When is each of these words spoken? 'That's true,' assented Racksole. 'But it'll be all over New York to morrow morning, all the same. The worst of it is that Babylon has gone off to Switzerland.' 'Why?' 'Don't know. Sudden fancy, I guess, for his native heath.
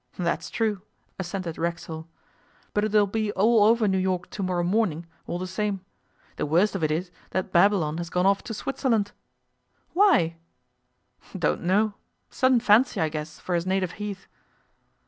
'That's 0.17 0.49
true,' 0.49 0.81
assented 1.19 1.59
Racksole. 1.59 2.07
'But 2.73 2.83
it'll 2.83 3.05
be 3.05 3.31
all 3.33 3.61
over 3.65 3.87
New 3.87 3.99
York 3.99 4.31
to 4.31 4.41
morrow 4.41 4.63
morning, 4.63 5.05
all 5.27 5.37
the 5.37 5.45
same. 5.45 5.81
The 6.37 6.45
worst 6.47 6.73
of 6.73 6.83
it 6.83 6.89
is 6.89 7.11
that 7.29 7.51
Babylon 7.51 7.99
has 7.99 8.09
gone 8.09 8.25
off 8.25 8.41
to 8.45 8.53
Switzerland.' 8.55 9.11
'Why?' 9.93 10.37
'Don't 11.37 11.61
know. 11.61 11.93
Sudden 12.31 12.59
fancy, 12.61 12.99
I 12.99 13.09
guess, 13.09 13.37
for 13.39 13.53
his 13.53 13.67
native 13.67 13.91
heath. 14.01 14.25